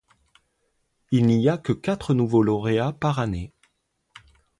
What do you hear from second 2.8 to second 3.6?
par année.